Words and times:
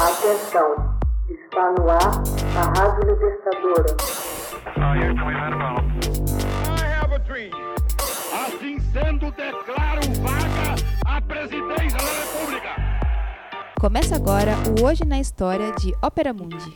Atenção, 0.00 0.96
está 1.28 1.72
no 1.72 1.90
ar 1.90 2.22
a 2.56 2.78
Rádio 2.78 3.10
Libertadora. 3.10 3.96
Assim 8.32 8.78
sendo, 8.92 9.32
declaro 9.32 10.00
vaga 10.22 10.76
a 11.04 11.20
presidência 11.20 11.98
da 11.98 12.12
República. 12.12 12.76
Começa 13.80 14.14
agora 14.14 14.52
o 14.78 14.84
Hoje 14.84 15.04
na 15.04 15.18
História 15.18 15.72
de 15.72 15.92
Ópera 16.00 16.32
Mundi. 16.32 16.72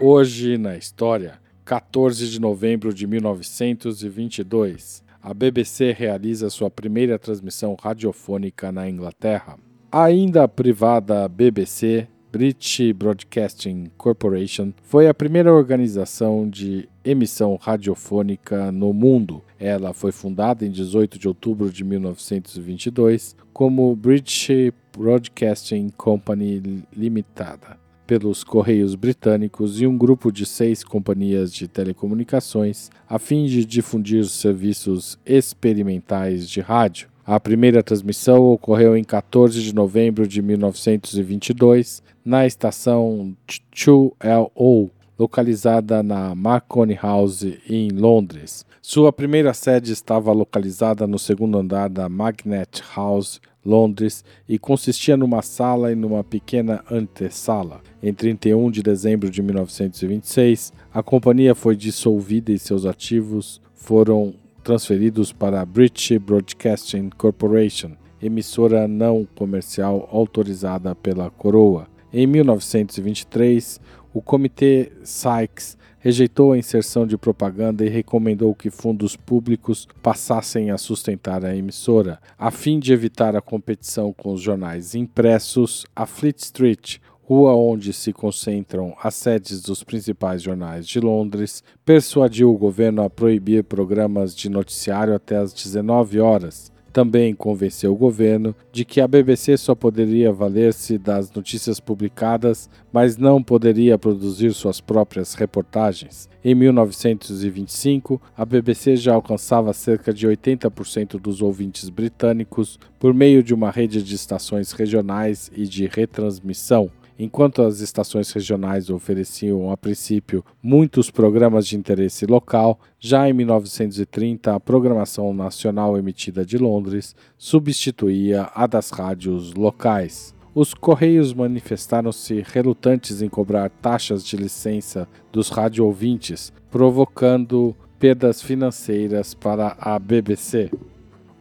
Hoje 0.00 0.58
na 0.58 0.76
História, 0.76 1.38
14 1.64 2.26
de 2.28 2.40
novembro 2.40 2.92
de 2.92 3.06
1922, 3.06 5.04
a 5.22 5.32
BBC 5.32 5.92
realiza 5.92 6.50
sua 6.50 6.68
primeira 6.68 7.20
transmissão 7.20 7.76
radiofônica 7.80 8.72
na 8.72 8.90
Inglaterra. 8.90 9.56
Ainda 9.90 10.48
privada 10.48 11.28
BBC, 11.28 12.08
British 12.32 12.92
Broadcasting 12.92 13.86
Corporation, 13.96 14.72
foi 14.82 15.08
a 15.08 15.14
primeira 15.14 15.52
organização 15.52 16.48
de 16.48 16.88
emissão 17.04 17.56
radiofônica 17.60 18.72
no 18.72 18.92
mundo. 18.92 19.42
Ela 19.58 19.94
foi 19.94 20.10
fundada 20.10 20.66
em 20.66 20.70
18 20.70 21.18
de 21.18 21.28
outubro 21.28 21.70
de 21.70 21.84
1922 21.84 23.36
como 23.52 23.94
British 23.94 24.72
Broadcasting 24.92 25.88
Company 25.96 26.84
Limitada 26.94 27.78
pelos 28.06 28.44
Correios 28.44 28.94
Britânicos 28.94 29.80
e 29.80 29.86
um 29.86 29.96
grupo 29.96 30.30
de 30.30 30.46
seis 30.46 30.84
companhias 30.84 31.52
de 31.52 31.66
telecomunicações 31.66 32.90
a 33.08 33.18
fim 33.18 33.46
de 33.46 33.64
difundir 33.64 34.24
serviços 34.26 35.18
experimentais 35.26 36.48
de 36.48 36.60
rádio. 36.60 37.08
A 37.26 37.40
primeira 37.40 37.82
transmissão 37.82 38.52
ocorreu 38.52 38.96
em 38.96 39.02
14 39.02 39.60
de 39.60 39.74
novembro 39.74 40.28
de 40.28 40.40
1922 40.40 42.00
na 42.24 42.46
estação 42.46 43.36
2LO, 43.74 44.90
localizada 45.18 46.04
na 46.04 46.36
Marconi 46.36 46.94
House, 46.94 47.44
em 47.68 47.88
Londres. 47.88 48.64
Sua 48.80 49.12
primeira 49.12 49.52
sede 49.52 49.90
estava 49.90 50.30
localizada 50.30 51.04
no 51.04 51.18
segundo 51.18 51.58
andar 51.58 51.88
da 51.88 52.08
Magnet 52.08 52.80
House, 52.94 53.40
Londres, 53.64 54.24
e 54.48 54.56
consistia 54.56 55.16
numa 55.16 55.42
sala 55.42 55.90
e 55.90 55.96
numa 55.96 56.22
pequena 56.22 56.84
antessala. 56.88 57.80
Em 58.00 58.14
31 58.14 58.70
de 58.70 58.84
dezembro 58.84 59.28
de 59.28 59.42
1926, 59.42 60.72
a 60.94 61.02
companhia 61.02 61.56
foi 61.56 61.74
dissolvida 61.74 62.52
e 62.52 62.58
seus 62.60 62.86
ativos 62.86 63.60
foram 63.74 64.32
transferidos 64.66 65.32
para 65.32 65.60
a 65.60 65.64
British 65.64 66.18
Broadcasting 66.18 67.08
Corporation, 67.10 67.92
emissora 68.20 68.88
não 68.88 69.24
comercial 69.36 70.08
autorizada 70.10 70.92
pela 70.92 71.30
coroa. 71.30 71.86
Em 72.12 72.26
1923, 72.26 73.80
o 74.12 74.20
Comitê 74.20 74.90
Sykes 75.04 75.78
rejeitou 76.00 76.50
a 76.50 76.58
inserção 76.58 77.06
de 77.06 77.16
propaganda 77.16 77.84
e 77.84 77.88
recomendou 77.88 78.56
que 78.56 78.68
fundos 78.68 79.14
públicos 79.14 79.86
passassem 80.02 80.72
a 80.72 80.78
sustentar 80.78 81.44
a 81.44 81.54
emissora. 81.54 82.18
A 82.36 82.50
fim 82.50 82.80
de 82.80 82.92
evitar 82.92 83.36
a 83.36 83.40
competição 83.40 84.12
com 84.12 84.32
os 84.32 84.40
jornais 84.40 84.96
impressos, 84.96 85.86
a 85.94 86.06
Fleet 86.06 86.38
Street, 86.38 86.96
rua 87.28 87.56
onde 87.56 87.92
se 87.92 88.12
concentram 88.12 88.94
as 89.02 89.16
sedes 89.16 89.60
dos 89.60 89.82
principais 89.82 90.40
jornais 90.40 90.86
de 90.86 91.00
Londres, 91.00 91.60
persuadiu 91.84 92.54
o 92.54 92.56
governo 92.56 93.02
a 93.02 93.10
proibir 93.10 93.64
programas 93.64 94.34
de 94.34 94.48
noticiário 94.48 95.12
até 95.12 95.36
às 95.36 95.52
19 95.52 96.20
horas. 96.20 96.70
Também 96.92 97.34
convenceu 97.34 97.92
o 97.92 97.96
governo 97.96 98.54
de 98.72 98.84
que 98.84 99.00
a 99.00 99.08
BBC 99.08 99.56
só 99.56 99.74
poderia 99.74 100.32
valer-se 100.32 100.96
das 100.96 101.28
notícias 101.32 101.80
publicadas, 101.80 102.70
mas 102.92 103.16
não 103.16 103.42
poderia 103.42 103.98
produzir 103.98 104.54
suas 104.54 104.80
próprias 104.80 105.34
reportagens. 105.34 106.28
Em 106.44 106.54
1925, 106.54 108.22
a 108.36 108.44
BBC 108.44 108.94
já 108.96 109.14
alcançava 109.14 109.72
cerca 109.72 110.14
de 110.14 110.28
80% 110.28 111.18
dos 111.20 111.42
ouvintes 111.42 111.88
britânicos 111.88 112.78
por 113.00 113.12
meio 113.12 113.42
de 113.42 113.52
uma 113.52 113.70
rede 113.70 114.00
de 114.00 114.14
estações 114.14 114.70
regionais 114.70 115.50
e 115.54 115.66
de 115.66 115.86
retransmissão. 115.88 116.88
Enquanto 117.18 117.62
as 117.62 117.80
estações 117.80 118.30
regionais 118.30 118.90
ofereciam, 118.90 119.70
a 119.70 119.76
princípio, 119.76 120.44
muitos 120.62 121.10
programas 121.10 121.66
de 121.66 121.74
interesse 121.74 122.26
local, 122.26 122.78
já 123.00 123.26
em 123.26 123.32
1930 123.32 124.54
a 124.54 124.60
programação 124.60 125.32
nacional 125.32 125.96
emitida 125.96 126.44
de 126.44 126.58
Londres 126.58 127.16
substituía 127.38 128.50
a 128.54 128.66
das 128.66 128.90
rádios 128.90 129.54
locais. 129.54 130.34
Os 130.54 130.74
Correios 130.74 131.32
manifestaram-se 131.32 132.44
relutantes 132.46 133.22
em 133.22 133.28
cobrar 133.28 133.70
taxas 133.70 134.24
de 134.24 134.36
licença 134.36 135.08
dos 135.32 135.48
rádio-ouvintes, 135.48 136.52
provocando 136.70 137.74
perdas 137.98 138.42
financeiras 138.42 139.32
para 139.32 139.74
a 139.78 139.98
BBC 139.98 140.70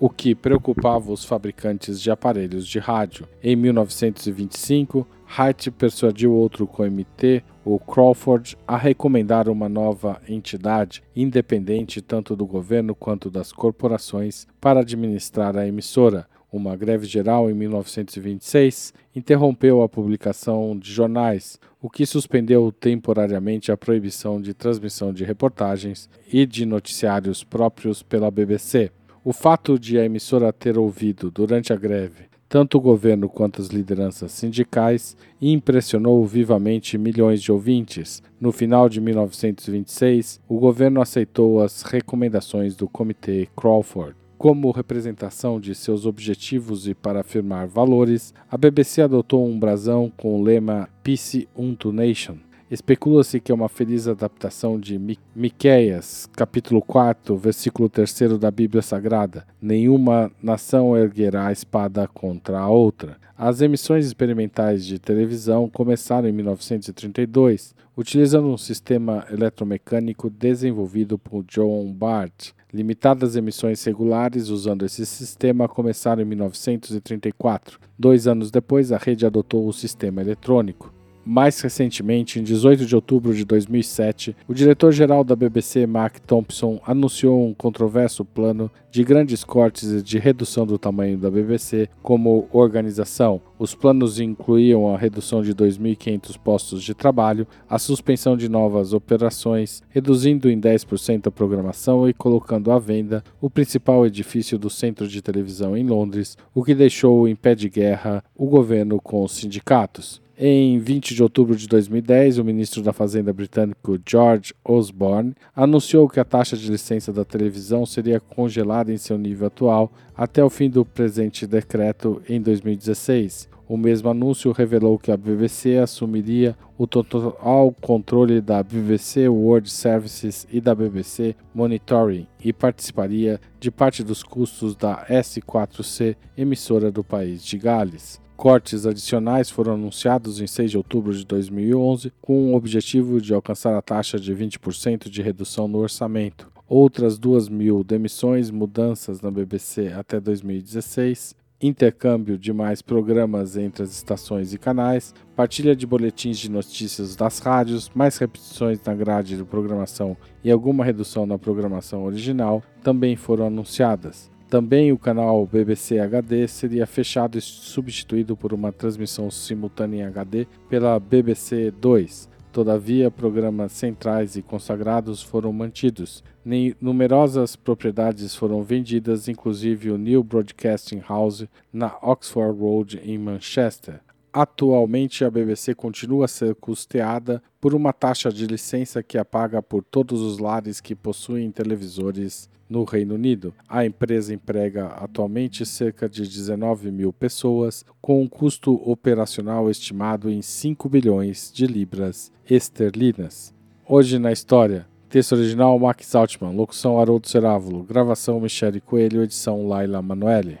o 0.00 0.08
que 0.08 0.34
preocupava 0.34 1.12
os 1.12 1.26
fabricantes 1.26 2.00
de 2.00 2.10
aparelhos 2.10 2.66
de 2.66 2.78
rádio. 2.78 3.28
Em 3.42 3.54
1925, 3.54 5.06
Hart 5.32 5.68
persuadiu 5.70 6.32
outro 6.32 6.66
comitê, 6.66 7.44
o 7.64 7.78
Crawford, 7.78 8.58
a 8.66 8.76
recomendar 8.76 9.48
uma 9.48 9.68
nova 9.68 10.20
entidade, 10.28 11.04
independente 11.14 12.02
tanto 12.02 12.34
do 12.34 12.44
governo 12.44 12.96
quanto 12.96 13.30
das 13.30 13.52
corporações, 13.52 14.48
para 14.60 14.80
administrar 14.80 15.56
a 15.56 15.64
emissora. 15.64 16.26
Uma 16.52 16.74
greve 16.74 17.06
geral 17.06 17.48
em 17.48 17.54
1926 17.54 18.92
interrompeu 19.14 19.82
a 19.82 19.88
publicação 19.88 20.76
de 20.76 20.92
jornais, 20.92 21.60
o 21.80 21.88
que 21.88 22.04
suspendeu 22.04 22.72
temporariamente 22.72 23.70
a 23.70 23.76
proibição 23.76 24.40
de 24.40 24.52
transmissão 24.52 25.12
de 25.12 25.22
reportagens 25.22 26.10
e 26.32 26.44
de 26.44 26.66
noticiários 26.66 27.44
próprios 27.44 28.02
pela 28.02 28.32
BBC. 28.32 28.90
O 29.22 29.32
fato 29.32 29.78
de 29.78 29.96
a 29.96 30.04
emissora 30.04 30.52
ter 30.52 30.76
ouvido, 30.76 31.30
durante 31.30 31.72
a 31.72 31.76
greve, 31.76 32.29
tanto 32.50 32.78
o 32.78 32.80
governo 32.80 33.28
quanto 33.28 33.62
as 33.62 33.68
lideranças 33.68 34.32
sindicais 34.32 35.16
impressionou 35.40 36.26
vivamente 36.26 36.98
milhões 36.98 37.40
de 37.40 37.52
ouvintes. 37.52 38.20
No 38.40 38.50
final 38.50 38.88
de 38.88 39.00
1926, 39.00 40.40
o 40.48 40.58
governo 40.58 41.00
aceitou 41.00 41.62
as 41.62 41.82
recomendações 41.82 42.74
do 42.74 42.88
Comitê 42.88 43.48
Crawford. 43.56 44.16
Como 44.36 44.72
representação 44.72 45.60
de 45.60 45.76
seus 45.76 46.04
objetivos 46.04 46.88
e 46.88 46.94
para 46.94 47.20
afirmar 47.20 47.68
valores, 47.68 48.34
a 48.50 48.56
BBC 48.56 49.02
adotou 49.02 49.46
um 49.46 49.56
brasão 49.56 50.10
com 50.16 50.34
o 50.34 50.42
lema 50.42 50.88
Peace 51.04 51.48
unto 51.56 51.92
Nation, 51.92 52.36
Especula-se 52.70 53.40
que 53.40 53.50
é 53.50 53.54
uma 53.54 53.68
feliz 53.68 54.06
adaptação 54.06 54.78
de 54.78 54.96
Miqueias, 55.34 56.28
capítulo 56.36 56.80
4, 56.80 57.36
versículo 57.36 57.88
3 57.88 58.38
da 58.38 58.48
Bíblia 58.48 58.80
Sagrada. 58.80 59.44
Nenhuma 59.60 60.30
nação 60.40 60.96
erguerá 60.96 61.48
a 61.48 61.52
espada 61.52 62.06
contra 62.06 62.60
a 62.60 62.68
outra. 62.68 63.16
As 63.36 63.60
emissões 63.60 64.06
experimentais 64.06 64.86
de 64.86 65.00
televisão 65.00 65.68
começaram 65.68 66.28
em 66.28 66.32
1932, 66.32 67.74
utilizando 67.96 68.46
um 68.46 68.56
sistema 68.56 69.26
eletromecânico 69.28 70.30
desenvolvido 70.30 71.18
por 71.18 71.42
John 71.42 71.92
Bart. 71.92 72.52
Limitadas 72.72 73.34
emissões 73.34 73.82
regulares 73.82 74.48
usando 74.48 74.84
esse 74.84 75.04
sistema 75.04 75.68
começaram 75.68 76.22
em 76.22 76.24
1934. 76.24 77.80
Dois 77.98 78.28
anos 78.28 78.48
depois, 78.48 78.92
a 78.92 78.96
rede 78.96 79.26
adotou 79.26 79.66
o 79.66 79.72
sistema 79.72 80.20
eletrônico. 80.20 80.99
Mais 81.24 81.60
recentemente, 81.60 82.40
em 82.40 82.42
18 82.42 82.86
de 82.86 82.94
outubro 82.94 83.34
de 83.34 83.44
2007, 83.44 84.34
o 84.48 84.54
diretor-geral 84.54 85.22
da 85.22 85.36
BBC, 85.36 85.86
Mark 85.86 86.18
Thompson, 86.20 86.80
anunciou 86.86 87.46
um 87.46 87.52
controverso 87.52 88.24
plano 88.24 88.70
de 88.90 89.04
grandes 89.04 89.44
cortes 89.44 90.02
de 90.02 90.18
redução 90.18 90.66
do 90.66 90.78
tamanho 90.78 91.16
da 91.16 91.30
BBC 91.30 91.88
como 92.02 92.48
organização. 92.50 93.40
Os 93.58 93.74
planos 93.74 94.18
incluíam 94.18 94.92
a 94.92 94.98
redução 94.98 95.42
de 95.42 95.54
2.500 95.54 96.38
postos 96.38 96.82
de 96.82 96.94
trabalho, 96.94 97.46
a 97.68 97.78
suspensão 97.78 98.36
de 98.36 98.48
novas 98.48 98.92
operações, 98.92 99.82
reduzindo 99.90 100.50
em 100.50 100.58
10% 100.58 101.26
a 101.26 101.30
programação 101.30 102.08
e 102.08 102.14
colocando 102.14 102.72
à 102.72 102.78
venda 102.78 103.22
o 103.40 103.50
principal 103.50 104.06
edifício 104.06 104.58
do 104.58 104.70
centro 104.70 105.06
de 105.06 105.22
televisão 105.22 105.76
em 105.76 105.86
Londres, 105.86 106.36
o 106.54 106.64
que 106.64 106.74
deixou 106.74 107.28
em 107.28 107.36
pé 107.36 107.54
de 107.54 107.68
guerra 107.68 108.24
o 108.34 108.46
governo 108.46 109.00
com 109.00 109.22
os 109.22 109.32
sindicatos. 109.32 110.20
Em 110.42 110.78
20 110.78 111.14
de 111.14 111.22
outubro 111.22 111.54
de 111.54 111.68
2010, 111.68 112.38
o 112.38 112.44
ministro 112.44 112.82
da 112.82 112.94
Fazenda 112.94 113.30
britânico 113.30 114.00
George 114.08 114.54
Osborne 114.64 115.34
anunciou 115.54 116.08
que 116.08 116.18
a 116.18 116.24
taxa 116.24 116.56
de 116.56 116.70
licença 116.70 117.12
da 117.12 117.26
televisão 117.26 117.84
seria 117.84 118.18
congelada 118.18 118.90
em 118.90 118.96
seu 118.96 119.18
nível 119.18 119.48
atual 119.48 119.92
até 120.16 120.42
o 120.42 120.48
fim 120.48 120.70
do 120.70 120.82
presente 120.82 121.46
decreto 121.46 122.22
em 122.26 122.40
2016. 122.40 123.50
O 123.68 123.76
mesmo 123.76 124.08
anúncio 124.08 124.50
revelou 124.50 124.98
que 124.98 125.12
a 125.12 125.16
BBC 125.16 125.76
assumiria 125.76 126.56
o 126.78 126.86
total 126.86 127.76
controle 127.78 128.40
da 128.40 128.62
BBC 128.62 129.28
World 129.28 129.70
Services 129.70 130.46
e 130.50 130.58
da 130.58 130.74
BBC 130.74 131.36
Monitoring 131.54 132.26
e 132.42 132.50
participaria 132.50 133.38
de 133.60 133.70
parte 133.70 134.02
dos 134.02 134.22
custos 134.22 134.74
da 134.74 135.04
S4C, 135.04 136.16
emissora 136.34 136.90
do 136.90 137.04
país 137.04 137.44
de 137.44 137.58
Gales. 137.58 138.18
Cortes 138.40 138.86
adicionais 138.86 139.50
foram 139.50 139.74
anunciados 139.74 140.40
em 140.40 140.46
6 140.46 140.70
de 140.70 140.78
outubro 140.78 141.12
de 141.14 141.26
2011, 141.26 142.10
com 142.22 142.50
o 142.50 142.56
objetivo 142.56 143.20
de 143.20 143.34
alcançar 143.34 143.76
a 143.76 143.82
taxa 143.82 144.18
de 144.18 144.34
20% 144.34 145.10
de 145.10 145.20
redução 145.20 145.68
no 145.68 145.76
orçamento. 145.76 146.50
Outras 146.66 147.18
2 147.18 147.50
mil 147.50 147.84
demissões, 147.84 148.50
mudanças 148.50 149.20
na 149.20 149.30
BBC 149.30 149.88
até 149.88 150.18
2016, 150.18 151.34
intercâmbio 151.60 152.38
de 152.38 152.50
mais 152.50 152.80
programas 152.80 153.58
entre 153.58 153.82
as 153.82 153.90
estações 153.90 154.54
e 154.54 154.58
canais, 154.58 155.14
partilha 155.36 155.76
de 155.76 155.86
boletins 155.86 156.38
de 156.38 156.50
notícias 156.50 157.14
das 157.14 157.40
rádios, 157.40 157.90
mais 157.94 158.16
repetições 158.16 158.80
na 158.82 158.94
grade 158.94 159.36
de 159.36 159.44
programação 159.44 160.16
e 160.42 160.50
alguma 160.50 160.82
redução 160.82 161.26
na 161.26 161.38
programação 161.38 162.04
original 162.04 162.62
também 162.82 163.16
foram 163.16 163.48
anunciadas. 163.48 164.30
Também 164.50 164.90
o 164.90 164.98
canal 164.98 165.46
BBC 165.46 166.00
HD 166.00 166.48
seria 166.48 166.84
fechado 166.84 167.38
e 167.38 167.40
substituído 167.40 168.36
por 168.36 168.52
uma 168.52 168.72
transmissão 168.72 169.30
simultânea 169.30 170.02
em 170.02 170.06
HD 170.08 170.44
pela 170.68 170.98
BBC 170.98 171.70
2. 171.70 172.28
Todavia, 172.50 173.12
programas 173.12 173.70
centrais 173.70 174.34
e 174.34 174.42
consagrados 174.42 175.22
foram 175.22 175.52
mantidos. 175.52 176.24
Nem 176.44 176.74
numerosas 176.80 177.54
propriedades 177.54 178.34
foram 178.34 178.60
vendidas, 178.64 179.28
inclusive 179.28 179.92
o 179.92 179.96
New 179.96 180.24
Broadcasting 180.24 181.00
House 181.08 181.46
na 181.72 181.96
Oxford 182.02 182.58
Road, 182.58 183.00
em 183.04 183.16
Manchester. 183.16 184.00
Atualmente, 184.32 185.24
a 185.24 185.30
BBC 185.30 185.74
continua 185.74 186.26
a 186.26 186.28
ser 186.28 186.54
custeada 186.54 187.42
por 187.60 187.74
uma 187.74 187.92
taxa 187.92 188.30
de 188.30 188.46
licença 188.46 189.02
que 189.02 189.18
é 189.18 189.24
paga 189.24 189.60
por 189.60 189.82
todos 189.82 190.20
os 190.20 190.38
lares 190.38 190.80
que 190.80 190.94
possuem 190.94 191.50
televisores 191.50 192.48
no 192.68 192.84
Reino 192.84 193.16
Unido. 193.16 193.52
A 193.68 193.84
empresa 193.84 194.32
emprega 194.32 194.86
atualmente 194.86 195.66
cerca 195.66 196.08
de 196.08 196.22
19 196.22 196.92
mil 196.92 197.12
pessoas, 197.12 197.84
com 198.00 198.22
um 198.22 198.28
custo 198.28 198.74
operacional 198.88 199.68
estimado 199.68 200.30
em 200.30 200.40
5 200.40 200.88
bilhões 200.88 201.50
de 201.52 201.66
libras 201.66 202.30
esterlinas. 202.48 203.52
Hoje 203.84 204.18
na 204.20 204.30
história. 204.30 204.86
Texto 205.08 205.32
original 205.32 205.76
Max 205.76 206.14
Altman, 206.14 206.54
locução 206.54 207.00
Haroldo 207.00 207.28
Cerávulo, 207.28 207.82
gravação 207.82 208.38
Michele 208.38 208.80
Coelho, 208.80 209.24
edição 209.24 209.66
Laila 209.66 210.00
Manoeli. 210.00 210.60